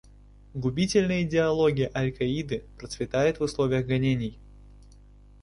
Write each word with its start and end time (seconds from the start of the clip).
Губительная 0.55 1.21
идеология 1.21 1.91
«Аль-Каиды» 1.95 2.65
процветает 2.79 3.39
в 3.39 3.43
условиях 3.43 3.85
гонений. 3.85 4.39